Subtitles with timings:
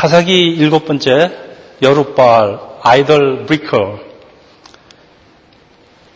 [0.00, 1.30] 사사기 일곱 번째
[1.82, 4.00] 여룻발 아이돌 브리커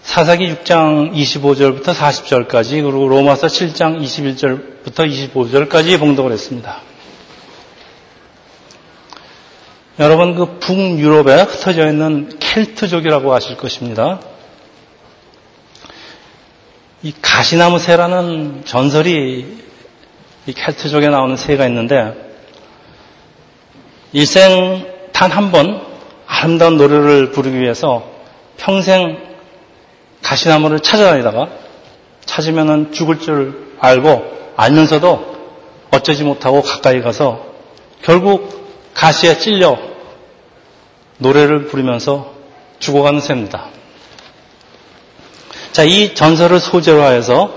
[0.00, 6.80] 사사기 6장 25절부터 40절까지 그리고 로마서 7장 21절부터 25절까지 봉독을 했습니다.
[9.98, 14.18] 여러분 그 북유럽에 흩어져 있는 켈트족이라고 아실 것입니다.
[17.02, 19.58] 이 가시나무 새라는 전설이
[20.46, 22.24] 이 켈트족에 나오는 새가 있는데
[24.14, 25.82] 일생 단 한 번
[26.26, 28.04] 아름다운 노래를 부르기 위해서
[28.56, 29.18] 평생
[30.22, 31.48] 가시나무를 찾아다니다가
[32.24, 35.34] 찾으면 죽을 줄 알고 알면서도
[35.90, 37.44] 어쩌지 못하고 가까이 가서
[38.02, 39.76] 결국 가시에 찔려
[41.18, 42.32] 노래를 부르면서
[42.78, 43.66] 죽어가는 새입니다.
[45.72, 47.52] 자, 이 전설을 소재로 하여서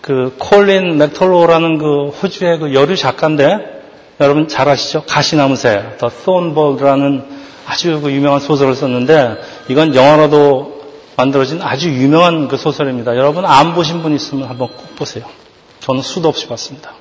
[0.00, 3.75] 그 콜린 맥컬로라는 그 호주의 그 여류 작가인데
[4.20, 5.02] 여러분 잘 아시죠?
[5.06, 7.24] 가시나무새, The Thorn Birds라는
[7.66, 9.36] 아주 그 유명한 소설을 썼는데
[9.68, 10.76] 이건 영화로도
[11.16, 13.16] 만들어진 아주 유명한 그 소설입니다.
[13.16, 15.24] 여러분 안 보신 분 있으면 한번 꼭 보세요.
[15.80, 16.92] 저는 수도 없이 봤습니다.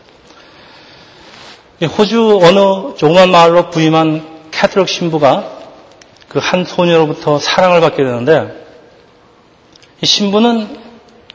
[1.98, 5.56] 호주 어느 조그만 마을로 부임한 캐트릭 신부가
[6.30, 8.66] 그 한 소녀로부터 사랑을 받게 되는데
[10.02, 10.68] 이 신부는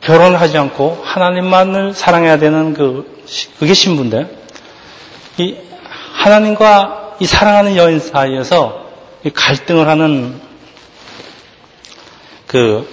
[0.03, 3.22] 결혼을 하지 않고 하나님만을 사랑해야 되는 그
[3.59, 4.27] 그게 신부인데
[5.39, 5.56] 이
[6.20, 8.86] 하나님과 이 사랑하는 여인 사이에서
[9.34, 10.38] 갈등을 하는
[12.46, 12.86] 그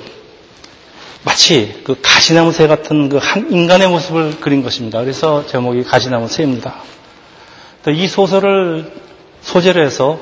[1.25, 5.01] 마치 그 가시나무 새 같은 그 한 인간의 모습을 그린 것입니다.
[5.01, 6.75] 그래서 제목이 가시나무 새입니다.
[7.83, 8.91] 또이 소설을
[9.41, 10.19] 소재로 해서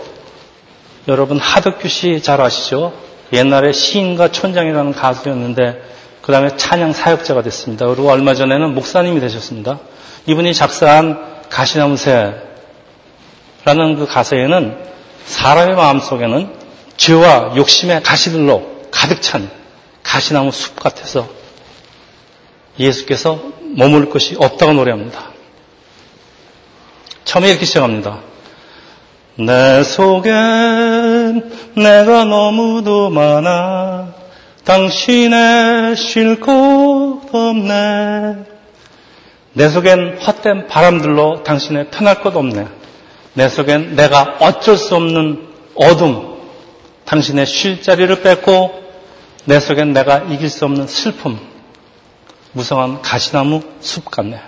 [1.07, 2.93] 여러분 하덕규 씨 잘 아시죠?
[3.33, 5.81] 옛날에 시인과 촌장이라는 가수였는데
[6.23, 7.85] 그 다음에 찬양 사역자가 됐습니다.
[7.85, 9.79] 그리고 얼마 전에는 목사님이 되셨습니다.
[10.25, 12.33] 이분이 작사한 가시나무 새
[13.65, 14.77] 라는 그 가사에는
[15.25, 16.53] 사람의 마음 속에는
[16.97, 19.49] 죄와 욕심의 가시들로 가득 찬
[20.03, 21.27] 가시나무 숲 같아서
[22.79, 23.41] 예수께서
[23.75, 25.31] 머물 것이 없다고 노래합니다.
[27.25, 28.19] 처음에 이렇게 시작합니다.
[29.37, 34.13] 내 속엔 내가 너무도 많아
[34.63, 38.45] 당신의 쉴 곳 없네
[39.53, 42.65] 내 속엔 헛된 바람들로 당신의 편할 것 없네
[43.35, 46.39] 내 속엔 내가 어쩔 수 없는 어둠
[47.05, 48.83] 당신의 쉴 자리를 뺏고
[49.45, 51.37] 내 속엔 내가 이길 수 없는 슬픔
[52.53, 54.39] 무성한 가시나무 숲 같네.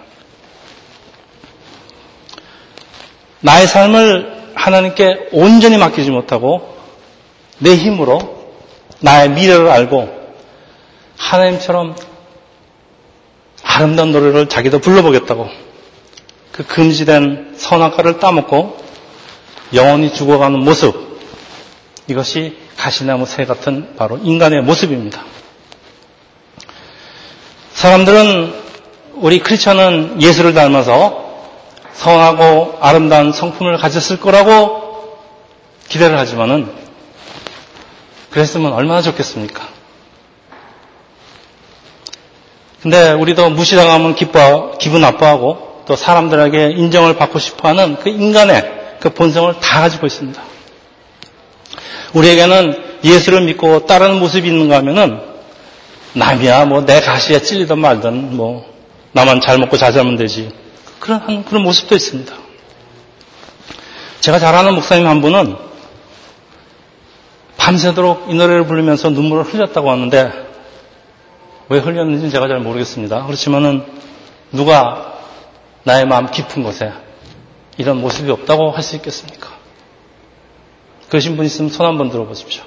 [3.41, 6.75] 나의 삶을 하나님께 온전히 맡기지 못하고
[7.59, 8.53] 내 힘으로
[9.01, 10.09] 나의 미래를 알고
[11.17, 11.95] 하나님처럼
[13.63, 15.66] 아름다운 노래를 자기도 불러보겠다고
[16.57, 18.77] 그 금지된 선악과를 따먹고
[19.75, 21.19] 영원히 죽어가는 모습
[22.07, 25.23] 이것이 가시나무 새 같은 바로 인간의 모습입니다.
[27.73, 28.55] 사람들은
[29.17, 31.27] 우리 크리스천은 예수를 닮아서
[31.93, 35.19] 성하고 아름다운 성품을 가졌을 거라고
[35.89, 36.71] 기대를 하지만은
[38.31, 39.67] 그랬으면 얼마나 좋겠습니까?
[42.81, 49.09] 근데 우리도 무시당하면 기뻐, 기분 나빠하고 또 사람들에게 인정을 받고 싶어 하는 그 인간의 그
[49.13, 50.41] 본성을 다 가지고 있습니다.
[52.13, 55.21] 우리에게는 예수를 믿고 따르는 모습이 있는가 하면은
[56.13, 58.73] 남이야 뭐 내 가시에 찔리든 말든 뭐
[59.13, 60.51] 나만 잘 먹고 잘 살면 되지.
[60.99, 62.33] 그런, 그런 모습도 있습니다.
[64.19, 65.55] 제가 잘 아는 목사님 한 분은
[67.57, 70.31] 밤새도록 이 노래를 부르면서 눈물을 흘렸다고 하는데
[71.69, 73.25] 왜 흘렸는지는 제가 잘 모르겠습니다.
[73.25, 73.83] 그렇지만은
[74.51, 75.16] 누가
[75.87, 76.91] 나의 마음 깊은 곳에
[77.77, 79.55] 이런 모습이 없다고 할 수 있겠습니까?
[81.07, 82.63] 그러신 분 있으면 손 한번 들어보십시오.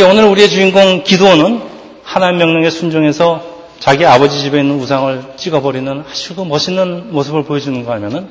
[0.00, 1.60] 오늘 우리의 주인공 기도원은
[2.02, 3.44] 하나님 명령에 순종해서
[3.78, 8.30] 자기 아버지 집에 있는 우상을 찍어버리는 아주 그 멋있는 모습을 보여주는가 하면은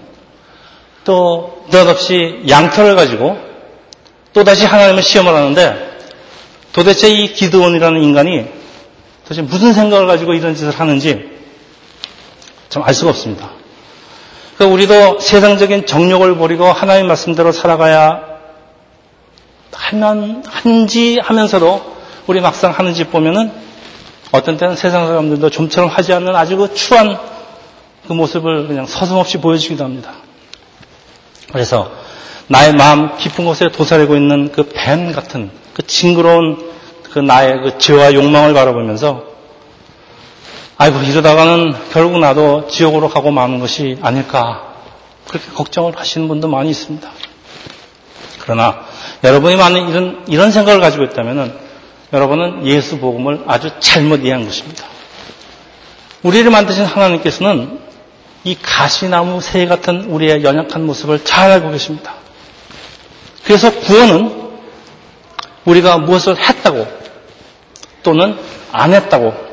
[1.04, 3.38] 또 느닷없이 양털을 가지고
[4.34, 6.00] 또다시 하나님을 시험을 하는데
[6.74, 8.46] 도대체 이 기드온이라는 인간이
[9.24, 11.37] 도대체 무슨 생각을 가지고 이런 짓을 하는지
[12.78, 13.52] 좀알 수가 없습니다.
[14.56, 18.22] 그러니까 우리도 세상적인 정욕을 버리고 하나님 말씀대로 살아가야
[19.74, 21.98] 하면 한지 하면서도
[22.28, 23.52] 우리 막상 하는 짓 보면은
[24.32, 27.18] 어떤 때는 세상 사람들도 좀처럼 하지 않는 아주 그 추한
[28.08, 30.14] 그 모습을 그냥 서슴없이 보여주기도 합니다.
[31.52, 31.92] 그래서
[32.48, 36.72] 나의 마음 깊은 곳에 도사리고 있는 그 뱀 같은 그 징그러운
[37.12, 39.37] 그 나의 그 죄와 욕망을 바라보면서
[40.80, 44.76] 아이고 이러다가는 결국 나도 지옥으로 가고 마는 것이 아닐까
[45.28, 47.10] 그렇게 걱정을 하시는 분도 많이 있습니다.
[48.40, 48.86] 그러나
[49.24, 51.58] 여러분이 만약 이런, 이런 생각을 가지고 있다면
[52.14, 54.86] 여러분은 예수 복음을 아주 잘못 이해한 것입니다.
[56.22, 57.80] 우리를 만드신 하나님께서는
[58.44, 62.14] 이 가시나무 새 같은 우리의 연약한 모습을 잘 알고 계십니다.
[63.44, 64.48] 그래서 구원은
[65.66, 66.88] 우리가 무엇을 했다고
[68.04, 68.38] 또는
[68.72, 69.47] 안 했다고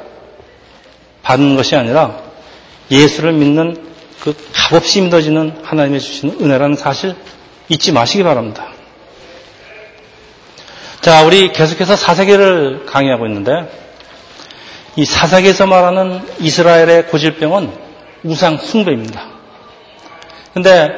[1.24, 2.18] 받는 것이 아니라
[2.90, 3.76] 예수를 믿는
[4.20, 7.14] 그 값없이 믿어지는 하나님의 주시는 은혜라는 사실
[7.68, 8.68] 잊지 마시기 바랍니다.
[11.00, 13.68] 자, 우리 계속해서 사사기를 강의하고 있는데
[14.96, 17.70] 이 사사기에서 말하는 이스라엘의 고질병은
[18.22, 19.26] 우상 숭배입니다.
[20.54, 20.90] 근데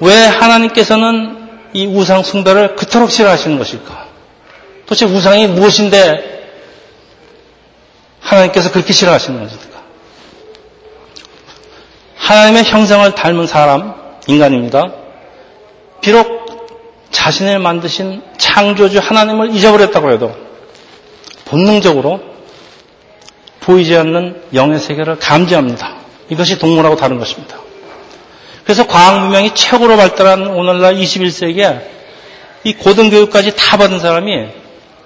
[0.00, 1.42] 왜 하나님께서는
[1.74, 4.06] 이 우상 숭배를 그토록 싫어하시는 것일까?
[4.86, 6.41] 도대체 우상이 무엇인데
[8.32, 9.82] 하나님께서 그렇게 싫어하시는 것일까?
[12.16, 13.94] 하나님의 형상을 닮은 사람,
[14.26, 14.92] 인간입니다.
[16.00, 16.42] 비록
[17.10, 20.34] 자신을 만드신 창조주 하나님을 잊어버렸다고 해도
[21.44, 22.20] 본능적으로
[23.60, 25.96] 보이지 않는 영의 세계를 감지합니다.
[26.30, 27.56] 이것이 동물하고 다른 것입니다.
[28.64, 31.82] 그래서 과학 문명이 최고로 발달한 오늘날 21세기에
[32.64, 34.61] 이 고등교육까지 다 받은 사람이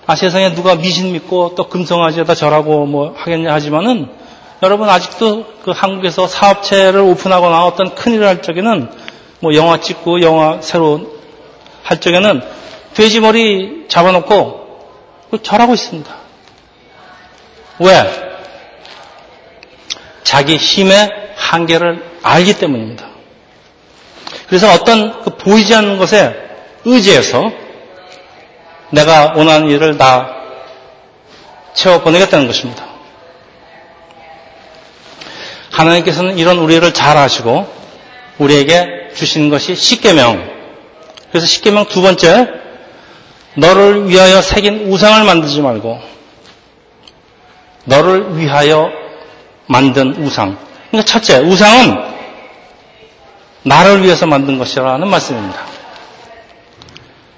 [0.07, 4.09] 아 세상에 누가 미신 믿고 또 금성아지에다 절하고 뭐 하겠냐 하지만은
[4.63, 8.89] 여러분 아직도 그 한국에서 사업체를 오픈하고 나왔던 큰일을 할 적에는
[9.41, 11.17] 뭐 영화 찍고 영화 새로
[11.83, 12.41] 할 적에는
[12.95, 14.67] 돼지머리 잡아놓고
[15.43, 16.15] 절하고 있습니다.
[17.81, 18.27] 왜?
[20.23, 23.07] 자기 힘의 한계를 알기 때문입니다.
[24.49, 26.35] 그래서 어떤 그 보이지 않는 것에
[26.85, 27.51] 의지해서
[28.97, 30.29] 내가 원하는 일을 다
[31.75, 32.85] 채워보내겠다는 것입니다.
[35.71, 37.71] 하나님께서는 이런 우리를 잘 아시고
[38.39, 40.57] 우리에게 주신 것이 십계명.
[41.31, 42.49] 그래서 십계명 두 번째
[43.55, 46.01] 너를 위하여 새긴 우상을 만들지 말고
[47.85, 48.91] 너를 위하여
[49.67, 50.57] 만든 우상.
[50.91, 51.97] 그러니까 첫째, 우상은
[53.63, 55.76] 나를 위해서 만든 것이라는 말씀입니다.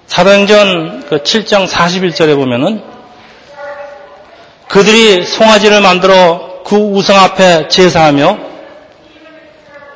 [0.08, 2.82] 사도행전 그 7장 41절에 보면은
[4.68, 8.38] 그들이 송아지를 만들어 그 우상 앞에 제사하며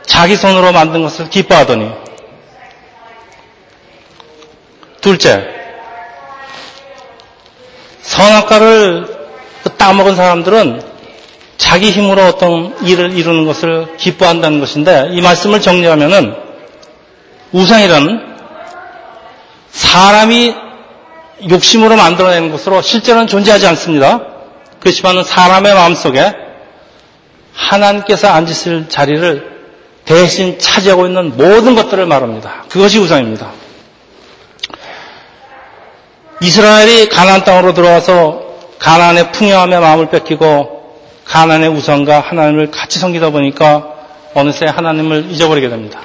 [0.07, 1.91] 자기 손으로 만든 것을 기뻐하더니.
[5.01, 5.45] 둘째
[8.03, 9.07] 선악과를
[9.77, 10.83] 따먹은 사람들은
[11.57, 16.35] 자기 힘으로 어떤 일을 이루는 것을 기뻐한다는 것인데 이 말씀을 정리하면은
[17.53, 18.32] 우상이라는
[19.73, 20.55] 사람이
[21.51, 24.21] 욕심으로 만들어내는 것으로 실제로는 존재하지 않습니다.
[24.81, 26.33] 그렇지만 사람의 마음속에
[27.55, 29.51] 하나님께서 앉으실 자리를
[30.05, 32.65] 대신 차지하고 있는 모든 것들을 말합니다.
[32.69, 33.51] 그것이 우상입니다.
[36.41, 38.43] 이스라엘이 가나안 땅으로 들어와서
[38.79, 43.89] 가나안의 풍요함에 마음을 뺏기고 가나안의 우상과 하나님을 같이 섬기다 보니까
[44.35, 46.01] 어느새 하나님을 잊어버리게 됩니다.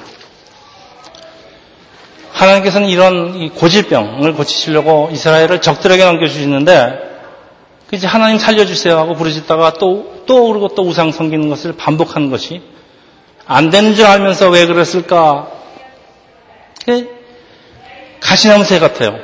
[2.38, 7.08] 하나님께서는 이런 고질병을 고치시려고 이스라엘을 적들에게 넘겨주시는데
[7.90, 12.62] 이제 하나님 살려주세요 하고 부르짖다가 또, 또 오르고 또 우상 섬기는 것을 반복하는 것이
[13.46, 15.48] 안 되는 줄 알면서 왜 그랬을까?
[18.20, 19.16] 가시나무새 같아요.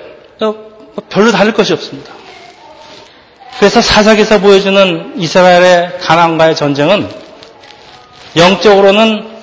[1.11, 2.13] 별로 다를 것이 없습니다.
[3.59, 7.09] 그래서 사사기에서 보여주는 이스라엘의 가난과의 전쟁은
[8.37, 9.35] 영적으로는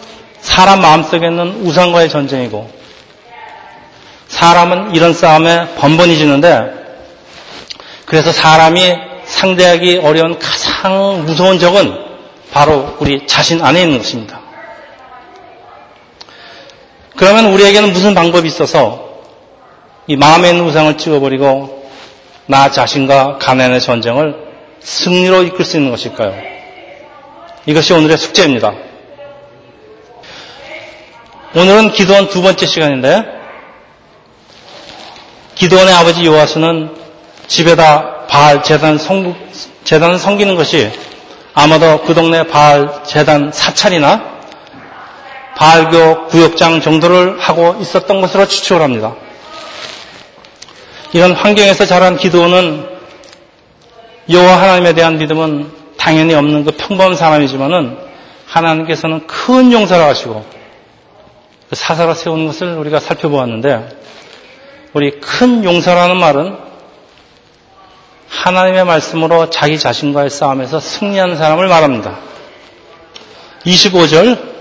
[0.41, 2.80] 사람 마음속에 있는 우상과의 전쟁이고
[4.41, 6.73] 사람은 이런 싸움에 번번이 지는데
[8.05, 11.95] 그래서 사람이 상대하기 어려운 가장 무서운 적은
[12.51, 14.41] 바로 우리 자신 안에 있는 것입니다.
[17.15, 19.11] 그러면 우리에게는 무슨 방법이 있어서
[20.07, 21.87] 이 있는 우상을 찍어버리고
[22.47, 24.35] 나 자신과 가난의 전쟁을
[24.79, 26.33] 승리로 이끌 수 있는 것일까요?
[27.67, 28.73] 이것이 오늘의 숙제입니다.
[31.55, 33.40] 오늘은 기도원 두 번째 시간인데
[35.61, 36.89] 기도원의 아버지 요하스는
[37.45, 39.35] 집에다 바알 재단 성,
[39.83, 40.91] 재단을 섬기는 것이
[41.53, 44.23] 아마도 그 동네 바알 재단 사찰이나
[45.55, 49.13] 바알교 구역장 정도를 하고 있었던 것으로 추측을 합니다.
[51.13, 52.89] 이런 환경에서 자란 기도는
[54.31, 57.99] 여호와 하나님에 대한 믿음은 당연히 없는 그 평범한 사람이지만은
[58.47, 60.43] 하나님께서는 큰 용서를 하시고
[61.69, 64.01] 그 사사로 세우는 것을 우리가 살펴보았는데
[64.93, 66.57] 우리 큰 용서라는 말은
[68.27, 72.17] 하나님의 말씀으로 자기 자신과의 싸움에서 승리하는 사람을 말합니다.
[73.65, 74.51] 25절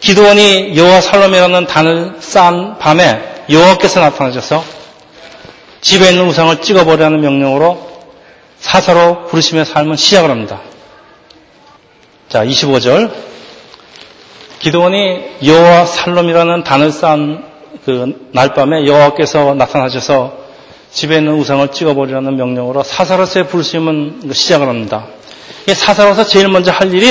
[0.00, 4.64] 기도원이 여호와 살롬이라는 단을 쌓은 밤에 여호와께서 나타나셔서
[5.80, 7.90] 집에 있는 우상을 찍어버리라는 명령으로
[8.60, 10.60] 사사로 부르시며 삶은 시작을 합니다.
[12.28, 13.10] 자, 25절.
[14.60, 17.49] 기도원이 여호와 살롬이라는 단을 쌓은
[17.90, 20.32] 그 날밤에 여호와께서 나타나셔서
[20.92, 25.06] 집에 있는 우상을 찍어버리라는 명령으로 사사로서의 부르심은 시작을 합니다.
[25.66, 27.08] 사사로서 제일 먼저 할 일이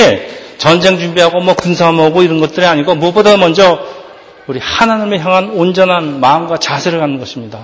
[0.56, 3.78] 전쟁 준비하고 뭐 군사모으고 이런 것들이 아니고 무엇보다 먼저
[4.46, 7.58] 우리 하나님을 향한 온전한 마음과 자세를 갖는 것입니다.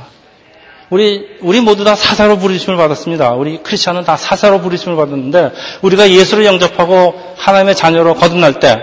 [0.91, 3.33] 우리, 우리 모두 다 사사로 부르심을 받았습니다.
[3.33, 8.79] 우리 크리스천은 다 사사로 부르심을 받았는데 우리가 예수를 영접하고 하나님의 자녀로 거듭날 때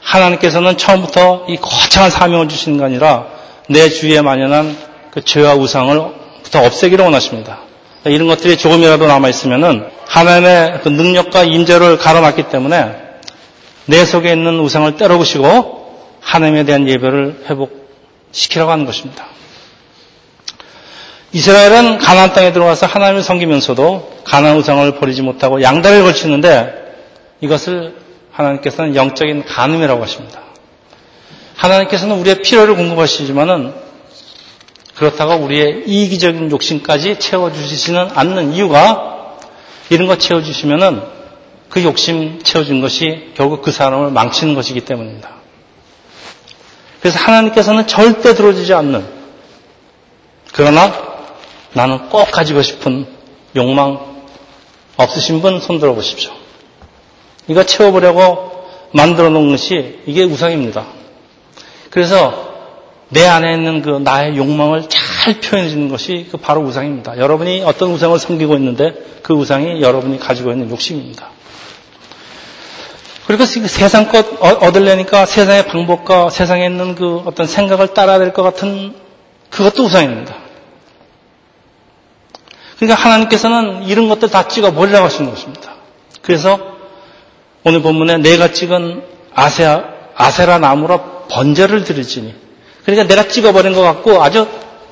[0.00, 3.37] 하나님께서는 처음부터 이 거창한 사명을 주시는 게 아니라
[3.68, 4.76] 내 주위에 만연한
[5.12, 6.00] 그 죄와 우상을
[6.42, 7.60] 부터 없애기를 원하십니다.
[8.04, 12.96] 이런 것들이 조금이라도 남아있으면은 하나님의 그 능력과 임재를 가로막기 때문에
[13.86, 15.78] 내 속에 있는 우상을 때려부시고
[16.20, 19.26] 하나님에 대한 예배를 회복시키라고 하는 것입니다.
[21.32, 26.74] 이스라엘은 가나안 땅에 들어와서 하나님을 섬기면서도 가나안 우상을 버리지 못하고 양다리를 걸치는데
[27.40, 27.96] 이것을
[28.32, 30.40] 하나님께서는 영적인 간음이라고 하십니다.
[31.58, 33.74] 하나님께서는 우리의 필요를 공급하시지만은
[34.94, 39.36] 그렇다고 우리의 이기적인 욕심까지 채워주시지는 않는 이유가
[39.90, 41.02] 이런 거 채워주시면은
[41.68, 45.30] 그 욕심 채워준 것이 결국 그 사람을 망치는 것이기 때문입니다.
[47.00, 49.06] 그래서 하나님께서는 절대 들어주지 않는
[50.52, 50.92] 그러나
[51.72, 53.06] 나는 꼭 가지고 싶은
[53.56, 54.24] 욕망
[54.96, 56.32] 없으신 분 손들어 보십시오.
[57.46, 60.97] 이거 채워보려고 만들어 놓은 것이 이게 우상입니다.
[61.90, 62.48] 그래서
[63.10, 67.18] 내 안에 있는 그 나의 욕망을 잘 표현해 주는 것이 그 바로 우상입니다.
[67.18, 71.30] 여러분이 어떤 우상을 섬기고 있는데 그 우상이 여러분이 가지고 있는 욕심입니다.
[73.26, 78.94] 그리고 세상 것 얻으려니까 세상의 방법과 세상에 있는 그 어떤 생각을 따라야 될 것 같은
[79.50, 80.34] 그것도 우상입니다.
[82.78, 85.74] 그러니까 하나님께서는 이런 것들 다 찍어 버리라고 하시는 것입니다.
[86.22, 86.58] 그래서
[87.64, 89.02] 오늘 본문에 내가 찍은
[89.34, 89.82] 아세,
[90.14, 92.34] 아세라 나무로 번제를 드리지니.
[92.84, 94.48] 그러니까 내가 찍어버린 것 같고 아주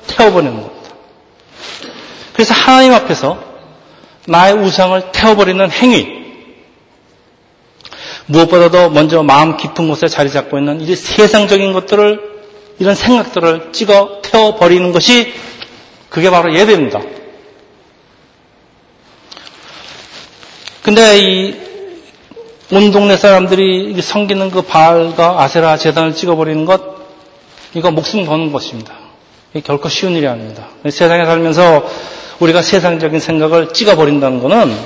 [0.07, 0.75] 태워버리는 겁니다.
[2.33, 3.43] 그래서 하나님 앞에서
[4.27, 6.17] 나의 우상을 태워버리는 행위.
[8.27, 12.19] 무엇보다도 먼저 마음 깊은 곳에 자리 잡고 있는 이 세상적인 것들을,
[12.79, 15.33] 이런 생각들을 찍어 태워버리는 것이
[16.09, 17.01] 그게 바로 예배입니다.
[20.83, 21.66] 근데 이
[22.69, 26.81] 온 동네 사람들이 섬기는 그 바알과 아세라 재단을 찍어버리는 것,
[27.73, 28.93] 이거 목숨 거는 것입니다.
[29.51, 30.67] 이게 결코 쉬운 일이 아닙니다.
[30.89, 31.85] 세상에 살면서
[32.39, 34.77] 우리가 세상적인 생각을 찍어버린다는 것은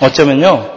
[0.00, 0.70] 어쩌면요,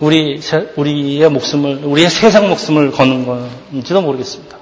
[0.00, 0.40] 우리,
[0.76, 4.61] 우리의 목숨을, 우리의 세상 목숨을 거는 건지도 모르겠습니다.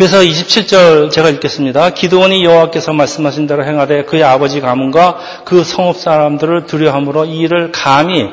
[0.00, 1.90] 그래서 27절 제가 읽겠습니다.
[1.90, 8.30] 기도원이 여호와께서 말씀하신 대로 행하되 그의 아버지 가문과 그 성읍 사람들을 두려함으로 이 일을 감히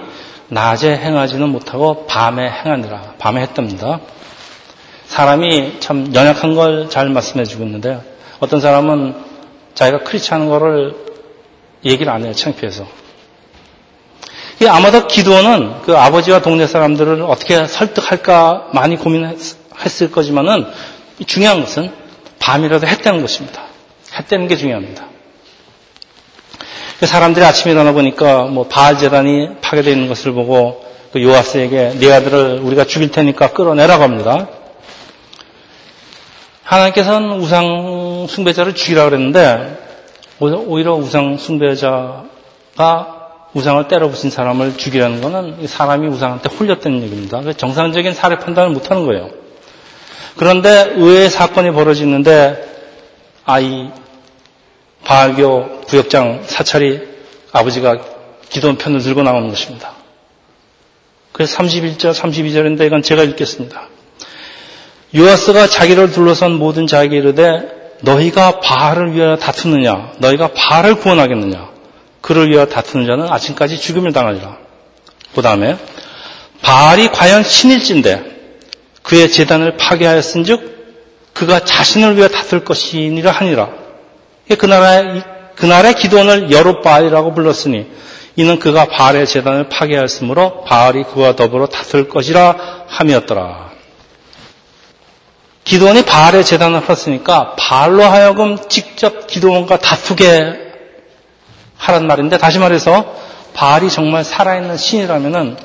[0.47, 3.15] 낮에 행하지는 못하고 밤에 행하니라.
[3.19, 4.00] 밤에 했답니다.
[5.07, 8.00] 사람이 참 연약한 걸 잘 말씀해 주고 있는데
[8.39, 9.15] 어떤 사람은
[9.74, 10.95] 자기가 크리스찬 거를
[11.83, 12.31] 얘기를 안 해요.
[12.31, 12.88] 창피해서.
[14.69, 20.65] 아마도 기도원은 그 아버지와 동네 사람들을 어떻게 설득할까 많이 고민했을 거지만은
[21.25, 21.91] 중요한 것은
[22.39, 23.63] 밤이라도 했다는 것입니다.
[24.17, 25.07] 했다는 게 중요합니다.
[27.00, 30.83] 그 사람들이 아침에 일어나 보니까 뭐 바알 재단이 파괴되어 있는 것을 보고
[31.13, 34.47] 그 요아스에게 네 아들을 우리가 죽일 테니까 끌어내라고 합니다.
[36.63, 39.77] 하나님께서는 우상 숭배자를 죽이라 그랬는데
[40.39, 42.27] 오히려 우상 숭배자가
[43.53, 47.41] 우상을 때려 부신 사람을 죽이라는 것은 사람이 우상한테 홀렸다는 얘기입니다.
[47.53, 49.29] 정상적인 사례 판단을 못하는 거예요.
[50.38, 52.63] 그런데 의외의 사건이 벌어지는데
[53.46, 53.89] 아이
[55.03, 57.01] 바알교 구역장 사찰이
[57.51, 57.98] 아버지가
[58.50, 59.94] 기도원 편을 들고 나오는 것입니다.
[61.32, 63.89] 그래서 31절, 32절인데 이건 제가 읽겠습니다.
[65.15, 71.70] 요아스가 자기를 둘러선 모든 자에게 이르되 너희가 바알을 위하여 다투느냐 너희가 바알을 구원하겠느냐
[72.22, 74.58] 그를 위하여 다투는 자는 아침까지 죽음을 당하리라.
[75.34, 75.77] 그 다음에
[76.62, 78.37] 바알이 과연 신일진데
[79.07, 83.69] 그의 재단을 파괴하였은즉 그가 자신을 위해 다툴 것이니라 하니라.
[84.57, 85.23] 그 나라의
[85.55, 87.87] 그날의 기도원을 여로바알이라고 불렀으니
[88.35, 93.71] 이는 그가 바알의 재단을 파괴하였으므로 바알이 그와 더불어 다툴 것이라 함이었더라.
[95.63, 100.67] 기도원이 바알의 재단을 헐었으니까 바알로 하여금 직접 기도원과 다투게
[101.77, 103.15] 하란 말인데 다시 말해서
[103.53, 105.57] 바알이 정말 살아있는 신이라면은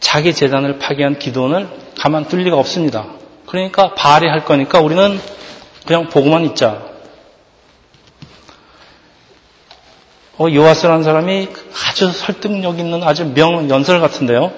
[0.00, 3.06] 자기 재단을 파괴한 기도원을 가만둘 리가 없습니다.
[3.46, 5.20] 그러니까 발휘할 거니까 우리는
[5.86, 6.82] 그냥 보고만 있자.
[10.38, 11.48] 어, 요아스라는 사람이
[11.88, 14.52] 아주 설득력 있는 아주 명 연설 같은데요.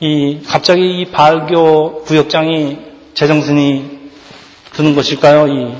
[0.00, 2.78] 이 갑자기 이 발교 구역장이
[3.14, 4.10] 제정신이
[4.72, 5.48] 드는 것일까요?
[5.48, 5.74] 이,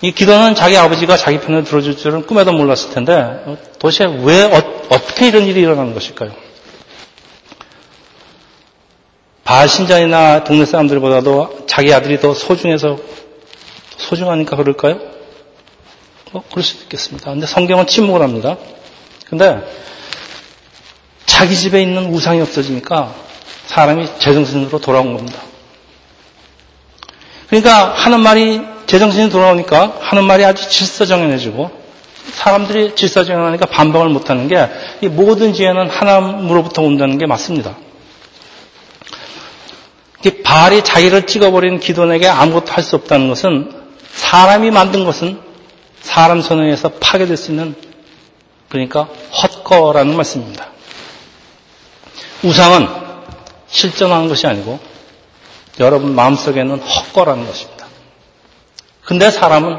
[0.00, 4.56] 이 기도는 자기 아버지가 자기 편을 들어줄 줄은 꿈에도 몰랐을 텐데 도대체 왜 어,
[4.88, 6.30] 어떻게 이런 일이 일어나는 것일까요?
[9.44, 12.96] 바알 신자이나 동네 사람들보다도 자기 아들이 더 소중해서
[13.96, 14.98] 소중하니까 그럴까요?
[16.32, 17.30] 뭐 그럴 수도 있겠습니다.
[17.30, 18.56] 근데 성경은 침묵을 합니다.
[19.28, 19.60] 근데
[21.26, 23.14] 자기 집에 있는 우상이 없어지니까
[23.66, 25.40] 사람이 제정신으로 돌아온 겁니다.
[27.48, 31.70] 그러니까 하는 말이 제정신이 돌아오니까 하는 말이 아주 질서정연해지고
[32.34, 34.68] 사람들이 질서정연하니까 반박을 못하는 게
[35.02, 37.76] 이 모든 지혜는 하나님으로부터 온다는 게 맞습니다.
[40.30, 43.72] 발이 자기를 찍어버린 기도원에게 아무것도 할 수 없다는 것은
[44.14, 45.40] 사람이 만든 것은
[46.00, 47.74] 사람 손에 의해서 파괴될 수 있는
[48.68, 49.08] 그러니까
[49.42, 50.68] 헛거라는 말씀입니다.
[52.42, 52.88] 우상은
[53.68, 54.78] 실존하는 것이 아니고
[55.80, 57.86] 여러분 마음속에는 헛거라는 것입니다.
[59.04, 59.78] 근데 사람은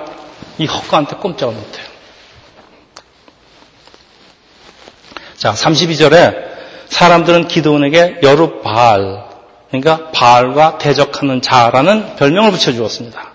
[0.58, 1.86] 이 헛거한테 꼼짝을 못해요.
[5.38, 6.54] 자, 32절에
[6.90, 9.33] 사람들은 기도원에게 여룻바알,
[9.74, 13.34] 그러니까 바알과 대적하는 자라는 별명을 붙여주었습니다.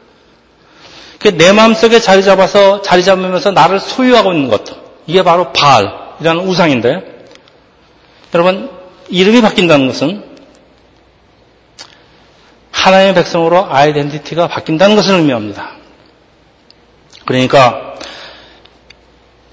[1.34, 4.62] 내 마음속에 자리 잡아서 자리 잡으면서 나를 소유하고 있는 것.
[5.08, 7.24] 이게 바로 바알이라는 우상인데
[8.34, 8.70] 여러분
[9.08, 10.22] 이름이 바뀐다는 것은
[12.70, 15.72] 하나님의 백성으로 아이덴티티가 바뀐다는 것을 의미합니다.
[17.24, 17.94] 그러니까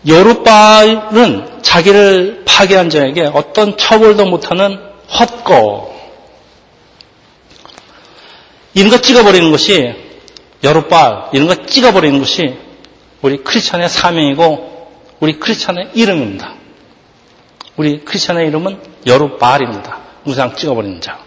[0.06, 4.80] 여룻바알은 자기를 파괴한 자에게 어떤 처벌도 못하는
[5.20, 5.95] 헛거
[8.76, 9.94] 이런 거 찍어버리는 것이
[10.64, 12.56] 여룻발 이런 거 찍어버리는 것이
[13.22, 14.76] 우리 크리스천의 사명이고
[15.20, 16.54] 우리 크리스천의 이름입니다.
[17.78, 19.98] 우리 크리스천의 이름은 여룻발입니다.
[20.26, 21.20] 우상 찍어버리는 자.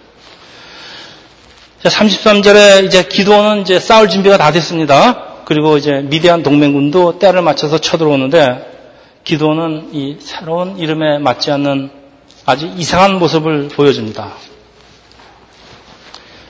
[1.83, 5.43] 33절에 이제 기도는 이제 싸울 준비가 다 됐습니다.
[5.45, 8.67] 그리고 이제 미대한 동맹군도 때를 맞춰서 쳐들어오는데
[9.25, 11.91] 기도는 이 새로운 이름에 맞지 않는
[12.45, 14.33] 아주 이상한 모습을 보여줍니다.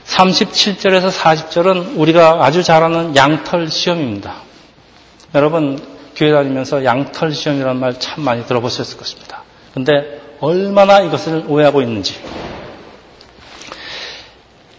[0.08, 4.36] 37절에서 40절은 우리가 아주 잘 아는 양털 시험입니다.
[5.34, 5.78] 여러분,
[6.16, 9.42] 교회 다니면서 양털 시험이라는 말 참 많이 들어보셨을 것입니다.
[9.74, 12.14] 근데 얼마나 이것을 오해하고 있는지.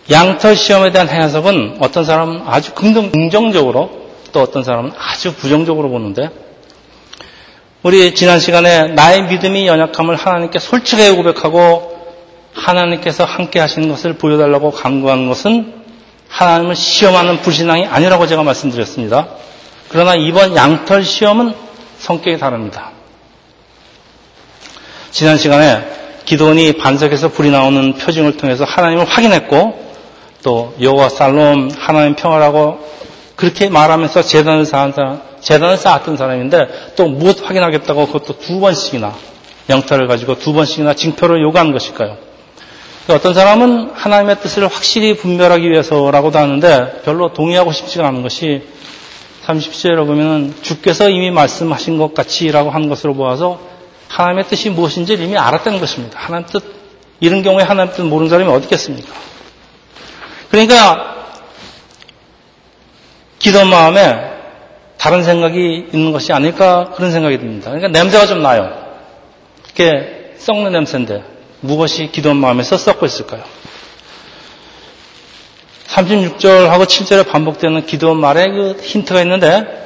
[0.09, 6.29] 양털 시험에 대한 해석은 어떤 사람은 아주 긍정적으로 또 어떤 사람은 아주 부정적으로 보는데
[7.83, 11.98] 우리 지난 시간에 나의 믿음이 연약함을 하나님께 솔직하게 고백하고
[12.59, 15.73] 하나님께서 함께 하시는 것을 보여달라고 강구하는 것은
[16.27, 19.27] 하나님을 시험하는 불신앙이 아니라고 제가 말씀드렸습니다.
[19.89, 21.53] 그러나 이번 양털 시험은
[21.97, 22.91] 성격이 다릅니다.
[25.11, 25.83] 지난 시간에
[26.25, 29.89] 기도원이 반석에서 불이 나오는 표징을 통해서 하나님을 확인했고
[30.43, 32.87] 또 여호와 살롬 하나님 평화라고
[33.35, 39.15] 그렇게 말하면서 재단을 쌓은 사람, 재단을 쌓았던 사람인데 또 무엇 확인하겠다고 그것도 두 번씩이나
[39.69, 42.28] 영탈을 가지고 두 번씩이나 징표를 요구한 것일까요?
[43.13, 48.63] 어떤 사람은 하나님의 뜻을 확실히 분별하기 위해서라고도 하는데 별로 동의하고 싶지가 않은 것이
[49.45, 53.59] 30절에 보면 주께서 이미 말씀하신 것 같이라고 하는 것으로 보아서
[54.09, 56.19] 하나님의 뜻이 무엇인지 이미 알았다는 것입니다.
[56.19, 56.63] 하나님 뜻,
[57.19, 59.11] 이런 경우에 하나님 뜻 모르는 사람이 어디 있겠습니까?
[60.51, 61.15] 그러니까
[63.39, 64.29] 기도 마음에
[64.97, 67.71] 다른 생각이 있는 것이 아닐까 그런 생각이 듭니다.
[67.71, 68.69] 그러니까 냄새가 좀 나요.
[69.65, 73.43] 이렇게 썩는 냄새인데 무엇이 기도원 마음에서 썩고 있을까요?
[75.87, 79.79] 36절하고 7절에 반복되는 기도원 말에 그 힌트가 있는데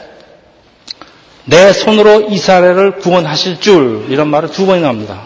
[1.45, 5.25] 내 손으로 이스라엘을 구원하실 줄 이런 말을 두 번이나 합니다.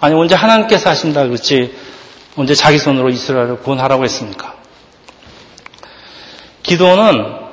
[0.00, 1.72] 아니 언제 하나님께서 하신다 그렇지
[2.36, 4.54] 언제 자기 손으로 이스라엘을 구원하라고 했습니까?
[6.62, 7.46] 기도는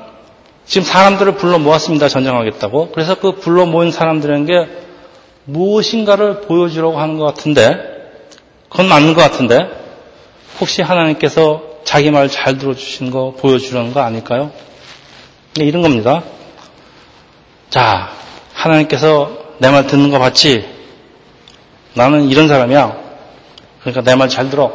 [0.66, 2.08] 지금 사람들을 불러 모았습니다.
[2.08, 2.92] 전쟁하겠다고.
[2.92, 4.68] 그래서 그 불러 모인 사람들에게
[5.46, 7.93] 무엇인가를 보여주려고 하는 것 같은데
[8.74, 9.70] 그건 맞는 것 같은데
[10.60, 14.52] 혹시 하나님께서 자기 말 잘 들어주신 거 보여주려는 거 아닐까요?
[15.56, 16.24] 네, 이런 겁니다.
[17.70, 18.10] 자,
[18.54, 20.68] 하나님께서 내 말 듣는 거 봤지?
[21.94, 22.98] 나는 이런 사람이야.
[23.82, 24.74] 그러니까 내 말 잘 들어.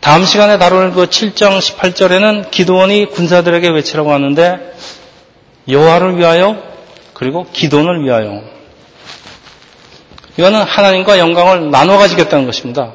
[0.00, 4.74] 다음 시간에 다룰 그 7장 18절에는 기도원이 군사들에게 외치라고 하는데
[5.68, 6.56] 여호와를 위하여
[7.14, 8.42] 그리고 기도원을 위하여
[10.40, 12.94] 이거는 하나님과 영광을 나눠 가지겠다는 것입니다.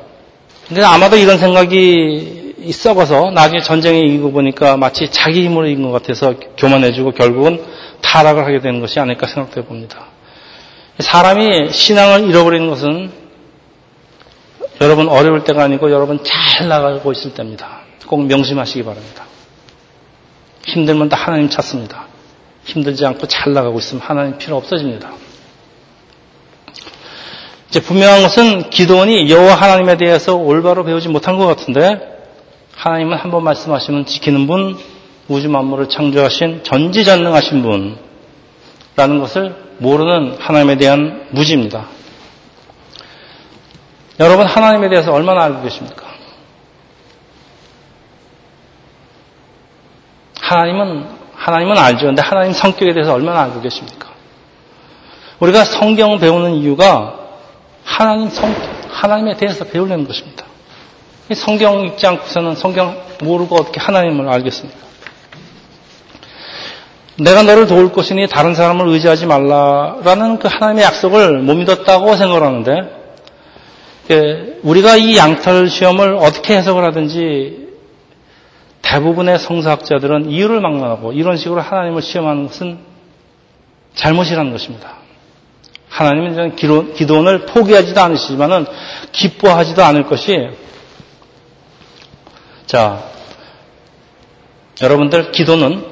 [0.67, 6.33] 근데 아마도 이런 생각이 썩어서 나중에 전쟁에 이기고 보니까 마치 자기 힘으로 이긴 것 같아서
[6.57, 7.63] 교만해지고 결국은
[8.01, 10.07] 타락을 하게 되는 것이 아닐까 생각돼 봅니다.
[10.97, 13.11] 사람이 신앙을 잃어버리는 것은
[14.81, 17.81] 여러분 어려울 때가 아니고 여러분 잘 나가고 있을 때입니다.
[18.07, 19.25] 꼭 명심하시기 바랍니다.
[20.65, 22.07] 힘들면 다 하나님 찾습니다.
[22.63, 25.24] 힘들지 않고 잘 나가고 있으면 하나님 필요 없어집니다.
[27.75, 31.99] 이제 분명한 것은 기도원이 여호와 하나님에 대해서 올바로 배우지 못한 것 같은데
[32.73, 34.77] 하나님은 한 번 말씀하시면 지키는 분,
[35.27, 37.61] 우주 만물을 창조하신 전지전능하신
[38.95, 41.87] 분라는 것을 모르는 하나님에 대한 무지입니다.
[44.21, 46.05] 여러분 하나님에 대해서 얼마나 알고 계십니까?
[50.39, 52.05] 하나님은 하나님은 알죠.
[52.05, 54.11] 근데 하나님 성격에 대해서 얼마나 알고 계십니까?
[55.41, 57.24] 우리가 성경 배우는 이유가
[57.97, 58.53] 하나님 성
[58.89, 60.45] 하나님에 대해서 배우려는 것입니다.
[61.33, 64.79] 성경 읽지 않고서는 성경 모르고 어떻게 하나님을 알겠습니까?
[67.17, 72.71] 내가 너를 도울 것이니 다른 사람을 의지하지 말라라는 그 하나님의 약속을 못 믿었다고 생각하는데
[74.11, 77.69] 예, 우리가 이 양털 시험을 어떻게 해석을 하든지
[78.81, 82.79] 대부분의 성사학자들은 이유를 막론하고 이런 식으로 하나님을 시험하는 것은
[83.93, 85.04] 잘못이라는 것입니다.
[85.95, 88.65] 하나님은 기도원을 포기하지도 않으시지만은
[89.13, 90.49] 기뻐하지도 않을 것이
[92.65, 93.01] 자
[94.81, 95.85] 여러분들 기도는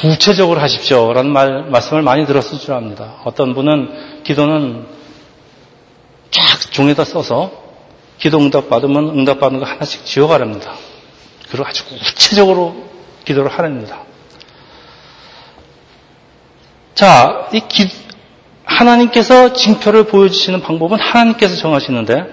[0.00, 3.14] 구체적으로 하십시오라는 말, 말씀을 많이 들었을 줄 압니다.
[3.24, 4.86] 어떤 분은 기도는
[6.32, 7.52] 쫙 종에다 써서
[8.18, 10.74] 기도 응답 받으면 응답 받는 거 하나씩 지어가랍니다.
[11.48, 12.88] 그리고 아주 구체적으로
[13.24, 14.02] 기도를 하랍니다.
[16.96, 17.88] 자, 이 기,
[18.78, 22.24] 하나님께서 징표를 보여주시는 방법은 하나님께서 정하시는데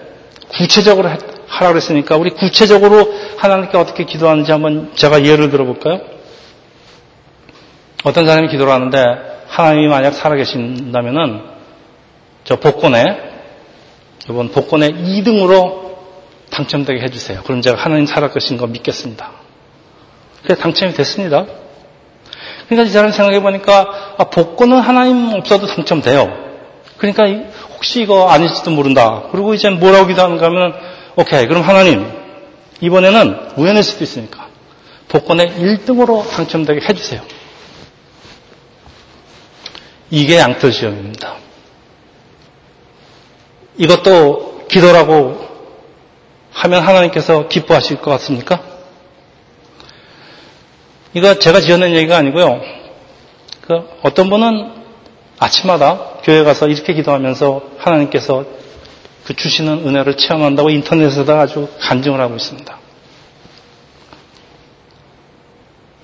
[0.49, 1.09] 구체적으로
[1.47, 6.01] 하라고 그랬으니까 우리 구체적으로 하나님께 어떻게 기도하는지 한번 제가 예를 들어볼까요?
[8.03, 8.97] 어떤 사람이 기도를 하는데
[9.47, 11.41] 하나님이 만약 살아계신다면은
[12.43, 13.03] 저 복권에
[14.29, 15.91] 이번 복권에 2등으로
[16.49, 17.41] 당첨되게 해주세요.
[17.43, 19.31] 그럼 제가 하나님 살아계신 거 믿겠습니다.
[20.43, 21.45] 그래 당첨이 됐습니다.
[22.71, 26.31] 그러니까 이 사람 생각해 보니까 아, 복권은 하나님 없어도 당첨돼요.
[26.97, 27.25] 그러니까
[27.75, 29.23] 혹시 이거 아닐지도 모른다.
[29.29, 30.73] 그리고 이제 뭐라고 기도하는가 하면
[31.17, 32.07] 오케이 그럼 하나님
[32.79, 34.47] 이번에는 우연일 수도 있으니까
[35.09, 37.21] 복권에 1등으로 당첨되게 해주세요.
[40.09, 41.35] 이게 양털 시험입니다.
[43.75, 45.45] 이것도 기도라고
[46.53, 48.70] 하면 하나님께서 기뻐하실 것 같습니까?
[51.13, 52.61] 이거 제가 지어낸 얘기가 아니고요.
[53.61, 54.71] 그 어떤 분은
[55.39, 58.45] 아침마다 교회 가서 이렇게 기도하면서 하나님께서
[59.25, 62.77] 그 주시는 은혜를 체험한다고 인터넷에다 아주 간증을 하고 있습니다.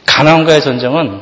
[0.06, 1.22] 가나안과의 전쟁은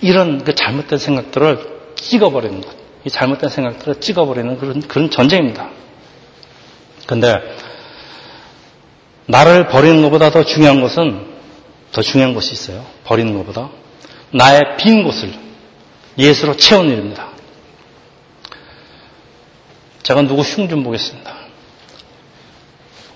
[0.00, 1.58] 이런 그 잘못된 생각들을
[1.94, 2.82] 찍어버리는 것.
[3.04, 5.70] 이 잘못된 생각들을 찍어버리는 그런, 그런 전쟁입니다.
[7.06, 7.36] 근데,
[9.26, 11.31] 나를 버리는 것보다 더 중요한 것은,
[11.92, 12.84] 더 중요한 것이 있어요.
[13.04, 13.68] 버리는 것보다.
[14.32, 15.32] 나의 빈 곳을
[16.18, 17.28] 예수로 채운 일입니다.
[20.02, 21.32] 제가 누구 흉 좀 보겠습니다.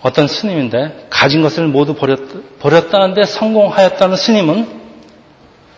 [0.03, 4.81] 어떤 스님인데, 가진 것을 모두 버렸, 버렸다는데 성공하였다는 스님은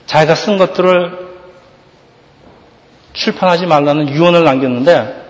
[0.06, 1.28] 자기가 쓴 것들을
[3.14, 5.26] 출판하지 말라는 유언을 남겼는데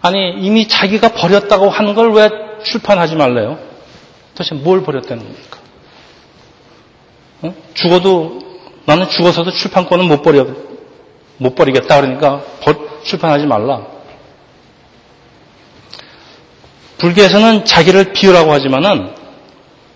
[0.00, 2.30] 아니 이미 자기가 버렸다고 하는 걸왜
[2.62, 3.58] 출판하지 말래요?
[4.34, 5.58] 도대체 뭘 버렸다는 겁니까?
[7.44, 7.54] 어?
[7.74, 8.38] 죽어도
[8.86, 10.46] 나는 죽어서도 출판권은 못 버려
[11.36, 12.42] 못 버리겠다 그러니까
[13.04, 13.82] 출판하지 말라.
[16.98, 19.10] 불교에서는 자기를 비우라고 하지만은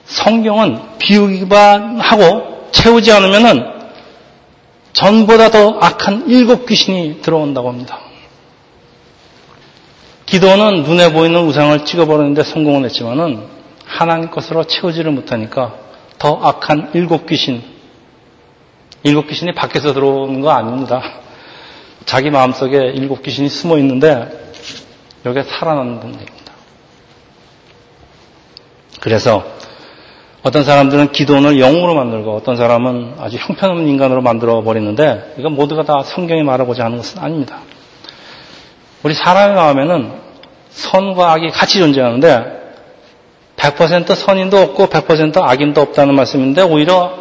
[0.04, 3.78] 성경은 비우기만 하고 채우지 않으면은
[4.92, 8.00] 전보다 더 악한 일곱 귀신이 들어온다고 합니다.
[10.26, 13.46] 기도는 눈에 보이는 우상을 찍어버리는데 성공을 했지만은
[13.86, 15.87] 하나님 것으로 채우지를 못하니까
[16.18, 17.62] 더 악한 일곱 귀신,
[19.02, 21.02] 일곱 귀신이 밖에서 들어오는 거 아닙니다.
[22.06, 24.50] 자기 마음속에 일곱 귀신이 숨어 있는데
[25.24, 26.52] 여기에 살아남는 얘기입니다.
[29.00, 29.44] 그래서
[30.42, 36.02] 어떤 사람들은 기도원을 영으로 만들고 어떤 사람은 아주 형편없는 인간으로 만들어 버리는데 이건 모두가 다
[36.04, 37.58] 성경이 말하고자 하는 것은 아닙니다.
[39.02, 40.12] 우리 사람의 마음에는
[40.70, 42.67] 선과 악이 같이 존재하는데
[43.58, 47.12] 100% 선인도 없고 100% 악인도 없다는 말씀인데 오히려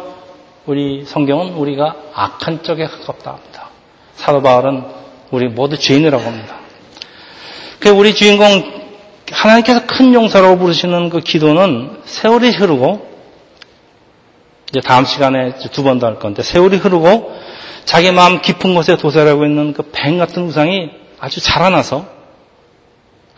[0.66, 3.68] 우리 성경은 우리가 악한 쪽에 가깝다 합니다.
[4.14, 4.84] 사도 바울은
[5.30, 6.56] 우리 모두 죄인이라고 합니다.
[7.80, 8.78] 그 우리 주인공
[9.30, 13.06] 하나님께서 큰 용서라고 부르시는 그 기도는 세월이 흐르고
[14.70, 17.32] 이제 다음 시간에 두 번 더 할 건데 세월이 흐르고
[17.84, 22.06] 자기 마음 깊은 곳에 도달하고 있는 그뱀 같은 우상이 아주 자라나서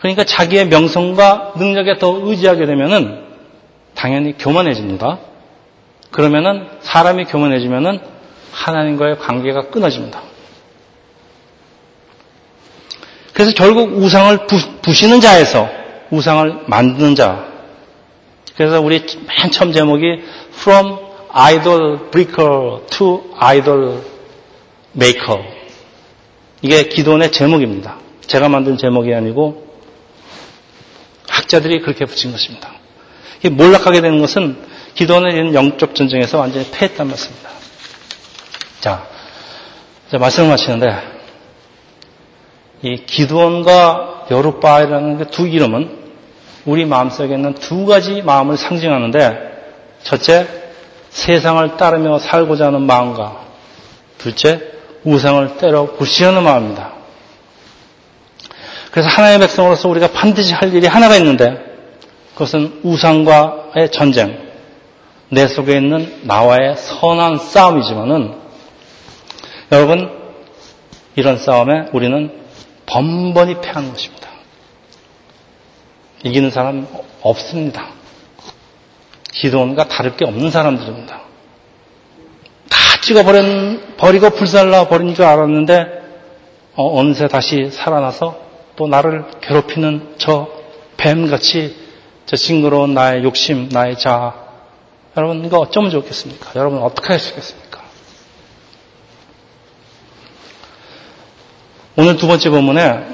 [0.01, 3.23] 그러니까 자기의 명성과 능력에 더 의지하게 되면은
[3.93, 5.19] 당연히 교만해집니다.
[6.09, 7.99] 그러면은 사람이 교만해지면은
[8.51, 10.23] 하나님과의 관계가 끊어집니다.
[13.33, 15.69] 그래서 결국 우상을 부, 시는 자에서
[16.09, 17.47] 우상을 만드는 자.
[18.57, 20.23] 그래서 우리 맨 처음 제목이
[20.59, 20.97] From
[21.31, 24.01] Idol Breaker to Idol
[24.95, 25.41] Maker.
[26.61, 27.97] 이게 기도원의 제목입니다.
[28.27, 29.70] 제가 만든 제목이 아니고
[31.51, 32.71] 학자들이 그렇게 붙인 것입니다.
[33.43, 34.55] 몰락하게 되는 것은
[34.95, 37.49] 기도원의 영적 전쟁에서 완전히 패했단 말씀입니다.
[38.79, 39.07] 자,
[40.07, 40.95] 이제 말씀을 마치는데
[42.83, 45.99] 이 기도원과 여룻바이라는 그두 이름은
[46.65, 49.51] 우리 마음속에 있는 두 가지 마음을 상징하는데
[50.03, 50.47] 첫째,
[51.09, 53.41] 세상을 따르며 살고자 하는 마음과
[54.17, 54.71] 둘째,
[55.03, 57.00] 우상을 때려 부시하는 마음입니다.
[58.91, 61.57] 그래서 하나님의 백성으로서 우리가 반드시 할 일이 하나가 있는데
[62.33, 64.37] 그것은 우상과의 전쟁,
[65.29, 68.35] 내 속에 있는 나와의 선한 싸움이지만은
[69.71, 70.11] 여러분
[71.15, 72.31] 이런 싸움에 우리는
[72.85, 74.29] 번번이 패하는 것입니다.
[76.23, 76.85] 이기는 사람
[77.21, 77.87] 없습니다.
[79.31, 81.21] 기도원과 다를 게 없는 사람들입니다.
[82.69, 86.01] 다 찍어버리고 불살라 버린 줄 알았는데
[86.75, 88.50] 어, 어느새 다시 살아나서
[88.81, 90.47] 또 나를 괴롭히는 저
[90.97, 91.75] 뱀같이
[92.25, 94.33] 저 징그러운 나의 욕심, 나의 자아.
[95.15, 96.53] 여러분 이거 어쩌면 좋겠습니까?
[96.55, 97.79] 여러분 어떻게 하시겠습니까?
[101.95, 103.05] 오늘 두 번째 본문에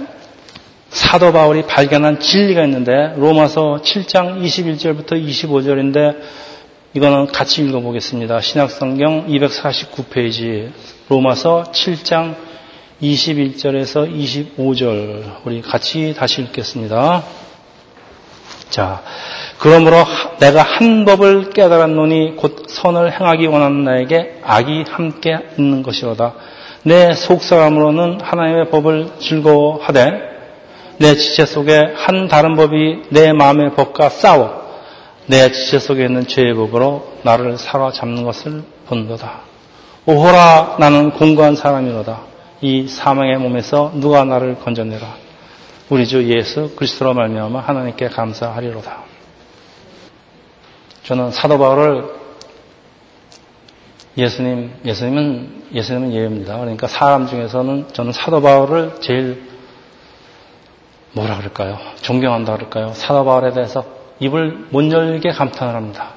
[0.87, 6.17] 사도 바울이 발견한 진리가 있는데 로마서 7장 21절부터 25절인데
[6.93, 8.39] 이거는 같이 읽어보겠습니다.
[8.39, 10.71] 신약성경 249페이지
[11.09, 12.46] 로마서 7장
[13.01, 17.23] 21절에서 25절 우리 같이 다시 읽겠습니다.
[18.69, 19.01] 자,
[19.59, 20.03] 그러므로
[20.39, 26.33] 내가 한 법을 깨달았노니 곧 선을 행하기 원하는 나에게 악이 함께 있는 것이로다.
[26.83, 30.37] 내 속사람으로는 하나님의 법을 즐거워하되
[30.99, 34.65] 내 지체 속에 한 다른 법이 내 마음의 법과 싸워
[35.27, 39.41] 내 지체 속에 있는 죄의 법으로 나를 사로잡는 것을 본도다.
[40.05, 42.36] 오호라 나는 공고한 사람이로다.
[42.61, 45.15] 이 사망의 몸에서 누가 나를 건져내라.
[45.89, 49.03] 우리 주 예수 그리스도로 말미암아 하나님께 감사하리로다.
[51.03, 52.17] 저는 사도 바울을
[54.17, 56.57] 예수님, 예수님은, 예수님은 예입니다.
[56.57, 59.47] 그러니까 사람 중에서는 저는 사도 바울을 제일
[61.13, 61.77] 뭐라 그럴까요?
[62.01, 62.93] 존경한다 그럴까요?
[62.93, 63.85] 사도 바울에 대해서
[64.19, 66.13] 입을 못 열게 감탄을 합니다.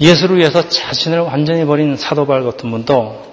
[0.00, 3.31] 예수를 위해서 자신을 완전히 버린 사도 바울 같은 분도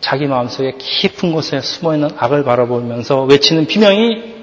[0.00, 4.38] 자기 마음속에 깊은 곳에 숨어있는 악을 바라보면서 외치는 비명이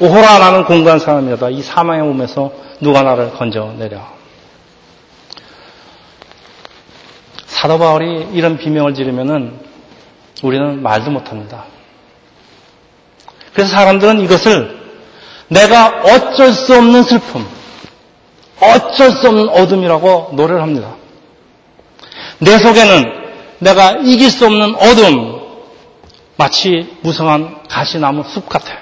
[0.00, 1.50] 오호라 나는 공부한 사람이다.
[1.50, 4.00] 이 사망의 몸에서 누가 나를 건져내려.
[7.46, 9.58] 사도 바울이 이런 비명을 지르면은
[10.42, 11.64] 우리는 말도 못합니다.
[13.52, 14.84] 그래서 사람들은 이것을
[15.48, 17.46] 내가 어쩔 수 없는 슬픔,
[18.60, 20.96] 어쩔 수 없는 어둠이라고 노래를 합니다.
[22.40, 23.23] 내 속에는
[23.58, 25.40] 내가 이길 수 없는 어둠,
[26.36, 28.78] 마치 무성한 가시나무 숲 같아.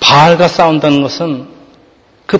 [0.00, 1.48] 바알과 싸운다는 것은
[2.26, 2.38] 그,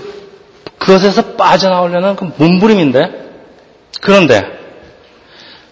[0.77, 3.21] 그것에서 빠져나오려는 그 몸부림인데,
[4.01, 4.45] 그런데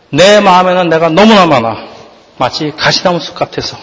[0.09, 1.89] 내 마음에는 내가 너무나 많아.
[2.37, 3.77] 마치 가시나무 숲 같아서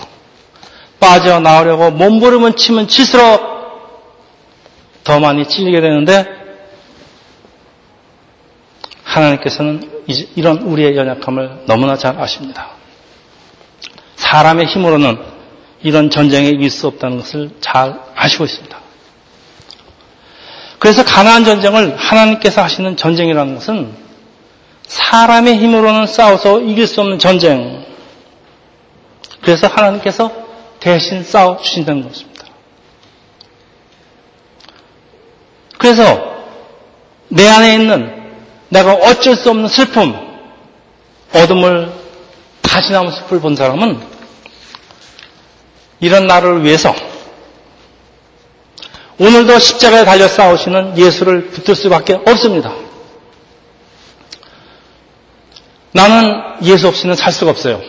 [0.99, 3.57] 빠져나오려고 몸부림을 치면 칠수록
[5.05, 6.36] 더 많이 찔리게 되는데
[9.17, 10.05] 하나님께서는
[10.37, 12.71] 이런 우리의 연약함을 너무나 잘 아십니다.
[14.17, 15.19] 사람의 힘으로는
[15.83, 18.79] 이런 전쟁에 이길 수 없다는 것을 잘 아시고 있습니다.
[20.79, 23.95] 그래서 가나안 전쟁을 하나님께서 하시는 전쟁이라는 것은
[24.87, 27.85] 사람의 힘으로는 싸워서 이길 수 없는 전쟁,
[29.41, 30.31] 그래서 하나님께서
[30.81, 32.45] 대신 싸워 주신다는 것입니다.
[35.79, 36.37] 그래서
[37.29, 38.26] 내 안에 있는
[38.69, 40.15] 내가 어쩔 수 없는 슬픔,
[41.35, 41.93] 어둠을
[42.63, 44.01] 가시나무 숲을 본 사람은
[46.01, 46.95] 이런 나를 위해서
[49.19, 52.73] 오늘도 십자가에 달려 싸우시는 예수를 붙들 수밖에 없습니다.
[55.93, 57.81] 나는 예수 없이는 살 수가 없어요.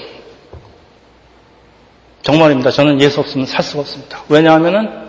[2.22, 2.72] 정말입니다.
[2.72, 4.24] 저는 예수 없으면 살 수가 없습니다.
[4.30, 5.08] 왜냐하면은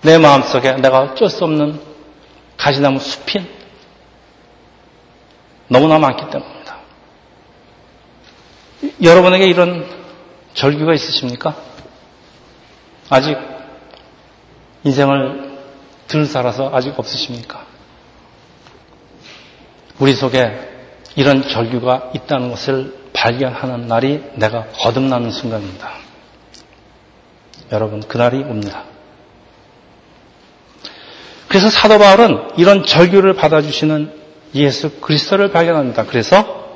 [0.00, 1.80] 내 마음속에 내가 어쩔 수 없는
[2.56, 3.57] 가시나무 숲인
[5.68, 6.78] 너무나 많기 때문입니다.
[9.02, 9.86] 여러분에게 이런
[10.54, 11.56] 절규가 있으십니까?
[13.10, 13.36] 아직
[14.84, 15.58] 인생을
[16.06, 17.66] 들 살아서 아직 없으십니까?
[19.98, 20.68] 우리 속에
[21.16, 25.90] 이런 절규가 있다는 것을 발견하는 날이 내가 거듭나는 순간입니다.
[27.72, 28.84] 여러분, 그날이 옵니다.
[31.48, 34.17] 그래서 사도 바울은 이런 절규를 받아주시는
[34.54, 36.04] 예수 그리스도를 발견합니다.
[36.06, 36.66] 그래서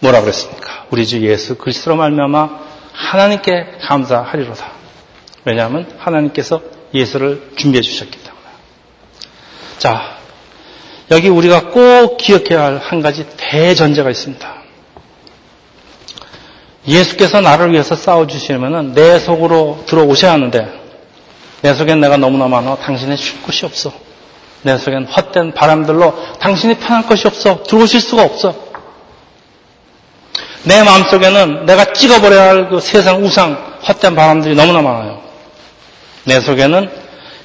[0.00, 0.86] 뭐라 그랬습니까?
[0.90, 2.48] 우리 주 예수 그리스도로 말미암아
[2.92, 4.72] 하나님께 감사하리로다.
[5.44, 6.60] 왜냐하면 하나님께서
[6.92, 8.42] 예수를 준비해 주셨기 때문에.
[9.78, 10.18] 자,
[11.10, 14.62] 여기 우리가 꼭 기억해야 할 한 가지 대전제가 있습니다.
[16.86, 20.80] 예수께서 나를 위해서 싸워주시려면 내 속으로 들어오셔야 하는데
[21.62, 23.92] 내 속엔 내가 너무나 많아 당신의 쉴 곳이 없어.
[24.62, 27.62] 내 속엔 헛된 바람들로 당신이 편할 것이 없어.
[27.64, 28.54] 들어오실 수가 없어.
[30.64, 35.20] 내 마음속에는 내가 찍어버려야 할 그 세상 우상, 헛된 바람들이 너무나 많아요.
[36.24, 36.88] 내 속에는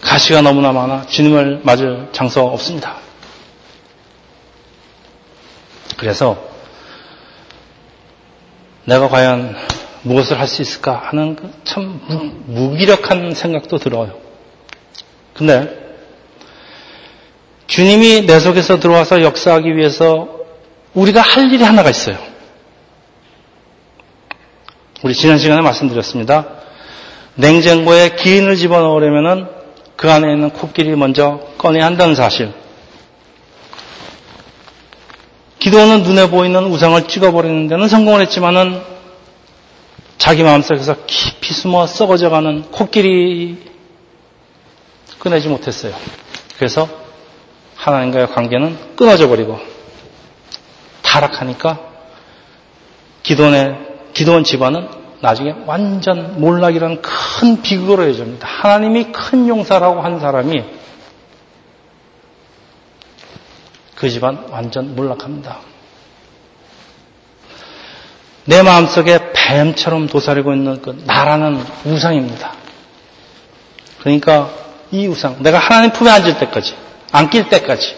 [0.02, 2.98] 가시가 너무나 많아 주님을 맞을 장소가 없습니다.
[5.98, 6.38] 그래서
[8.86, 9.56] 내가 과연
[10.04, 12.00] 무엇을 할 수 있을까 하는 그참
[12.46, 14.14] 무기력한 생각도 들어요.
[15.34, 15.87] 근데
[17.78, 20.28] 주님이 내 속에서 들어와서 역사하기 위해서
[20.96, 22.18] 우리가 할 일이 하나가 있어요.
[25.04, 26.48] 우리 지난 시간에 말씀드렸습니다.
[27.36, 29.52] 냉장고에 기인을 집어넣으려면
[29.96, 32.52] 그 안에 있는 코끼리 먼저 꺼내야 한다는 사실.
[35.60, 38.82] 기도는 눈에 보이는 우상을 찍어버리는 데는 성공을 했지만은
[40.18, 43.60] 자기 마음속에서 깊이 숨어 썩어져가는 코끼리
[45.20, 45.94] 꺼내지 못했어요.
[46.58, 47.06] 그래서
[47.88, 49.58] 하나님과의 관계는 끊어져 버리고
[51.04, 51.80] 타락하니까
[53.24, 53.78] 기도원의,
[54.12, 54.90] 기도원 집안은
[55.22, 58.46] 나중에 완전 몰락이라는 큰 비극으로 이어집니다.
[58.46, 60.64] 하나님이 큰 용사라고 한 사람이
[63.96, 65.60] 그 집안 완전 몰락합니다.
[68.46, 72.54] 내 마음속에 뱀처럼 도사리고 있는 그 나라는 우상입니다.
[74.00, 74.52] 그러니까
[74.92, 77.98] 이 우상, 내가 하나님 품에 앉을 때까지, 안길 때까지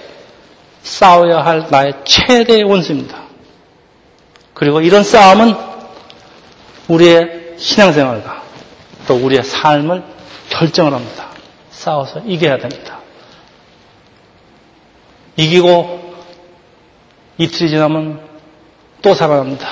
[0.84, 3.24] 싸워야 할 나의 최대의 원수입니다.
[4.54, 5.56] 그리고 이런 싸움은
[6.88, 8.43] 우리의 신앙생활과
[9.08, 10.04] 또 우리의 삶을
[10.50, 11.30] 결정을 합니다.
[11.72, 13.00] 싸워서 이겨야 됩니다.
[15.38, 16.13] 이기고
[17.38, 18.28] 이틀이 지나면
[19.02, 19.67] 또 살아납니다.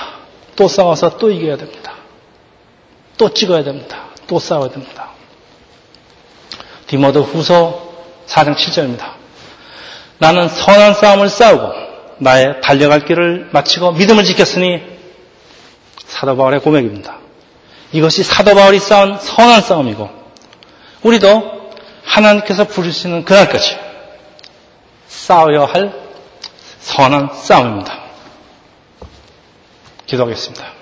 [0.55, 1.93] 또 싸워서 또 이겨야 됩니다.
[3.17, 4.05] 또 찍어야 됩니다.
[4.27, 5.11] 또 싸워야 됩니다.
[6.87, 7.91] 디모드 후서
[8.27, 9.16] 4장 7절입니다.
[10.19, 11.73] 나는 선한 싸움을 싸우고
[12.19, 14.81] 나의 달려갈 길을 마치고 믿음을 지켰으니
[16.05, 17.17] 사도 바울의 고백입니다.
[17.91, 20.09] 이것이 사도 바울이 싸운 선한 싸움이고
[21.03, 21.71] 우리도
[22.03, 23.77] 하나님께서 부르시는 그날까지
[25.07, 25.93] 싸워야 할
[26.79, 27.99] 선한 싸움입니다.
[30.05, 30.76] 기도하겠습니다.